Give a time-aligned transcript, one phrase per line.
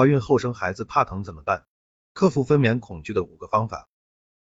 [0.00, 1.66] 怀孕后生孩子怕疼怎么办？
[2.14, 3.86] 克服分娩恐惧的五个方法。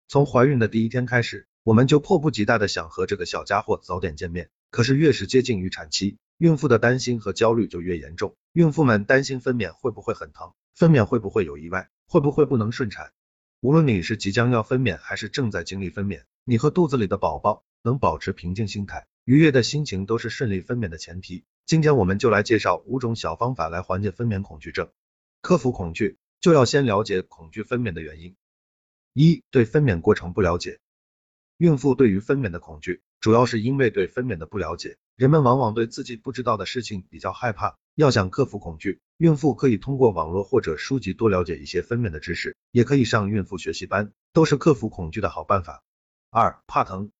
[0.08, 4.52] 从怀孕的第一天开始，我们就迫不及待的想和这个小家伙早点见面。
[4.70, 8.36] 可是越是接近预产期，孕妇的担心和焦虑就越严重。
[8.54, 13.12] 孕妇们担心分娩会不会很疼，分娩会不会有意外，会不会不能顺产。
[13.62, 21.46] 无论你是即将要分娩，还是正在经历分娩，你和肚子里的宝宝能保持平静心态、愉悦的心情，都是顺利分娩的前提。
[21.66, 24.88] 今天我们就来介绍五种小方法来缓解分娩恐惧症。
[25.42, 28.36] 克服恐惧，就要先了解恐惧分娩的原因。
[29.14, 30.80] 一、对分娩过程不了解。
[31.58, 34.98] 孕妇对于分娩的恐惧，主要是因为对分娩的不了解。
[35.16, 37.78] 人们往往对自己不知道的事情比较害怕。
[37.96, 45.84] 要想克服恐惧，孕妇可以通过网络或者书籍多了解一些分娩的知识，也可以上孕妇学习班，都是克服恐惧的好办法。
[46.30, 47.12] 二、怕疼。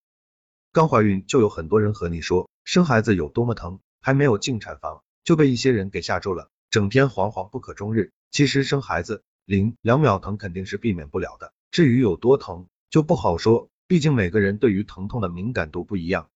[0.72, 6.48] 刚怀孕就有很多人和你说生孩子有多么疼，还没有进产房就被一些人给吓住了。
[6.72, 16.30] 整天惶惶不可终日，其实生孩子零两秒疼肯定是避免不了的，至于有多疼就不好说，毕竟每个人对于疼痛的敏感度不一样。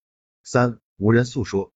[0.44, 1.72] 三无人诉说，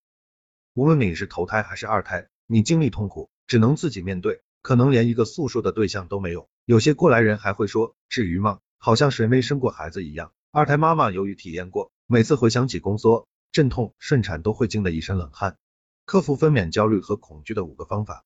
[0.74, 6.46] 无论你是头胎还是二胎，你经历痛苦只能自己面对，可能连一个诉说的对象都没有。
[6.66, 8.58] 有些过来人还会说，至于吗？
[8.76, 10.34] 好像谁没生过孩子一样。
[10.50, 15.56] 二胎妈妈由于体验过，每次回想起宫缩、阵痛、顺产都会惊得一身冷汗。
[16.04, 18.22] 克服分娩焦虑和恐惧的五个方法。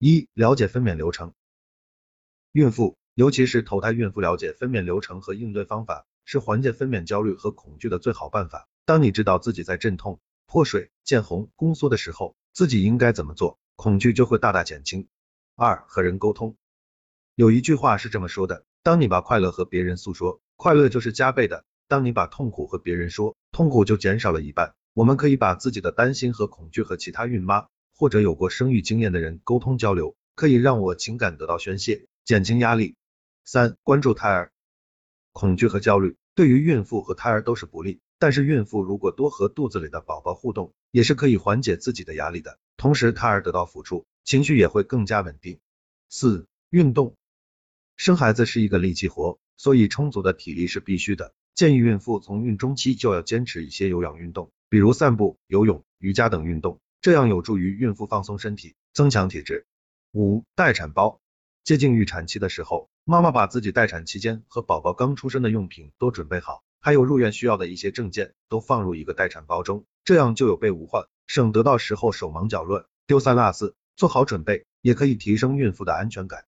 [0.00, 1.32] 一、了解分娩流程。
[2.52, 8.68] 孕妇，尤其是头胎孕妇，了解分娩流程和应对方法，是缓解分娩焦虑和恐惧的最好办法。
[8.84, 15.08] 当你知道自己在阵痛、破水、见红、宫缩的时候，自己应该怎么做，恐惧就会大大减轻。
[15.56, 16.54] 二、和人沟通。
[17.34, 24.76] 有一句话是这么说的：当你把快乐和别人诉说，快乐就是加倍的；当你把痛苦和别人说，痛苦就减少了一半。
[24.94, 27.66] 我们可以把自己的担心和恐惧和其他孕妈。
[27.98, 32.94] 或者有过生育经验的人沟通交流，可以让我情感得到宣泄，减轻压力。
[33.44, 34.52] 三、关注胎儿，
[35.32, 45.58] 恐惧和焦虑对于孕妇和胎儿都是不利，但是孕妇如果多和肚子里的宝宝互动，也是可以缓解自己的压力的，同时胎儿得到抚触，情绪也会更加稳定。
[46.08, 47.16] 四、运动，
[47.96, 56.78] 生孩子是一个力气活，所以充足的体力是必须的，建议孕妇从孕中期就要坚持一些有氧运动，比如散步、游泳、瑜伽等运动。
[57.08, 59.64] 这样有助于孕妇放松身体，增强体质。
[60.12, 61.22] 五、待产包，
[61.64, 73.74] 接近预产期的时候，妈妈把自己待产期间和宝宝刚出生的用品都准备好，还有入院需要的一些证件都放入一个待产包中，这样就有备无患，省得到时候手忙脚乱、丢三落四。
[73.96, 76.44] 做好准备，也可以提升孕妇的安全感。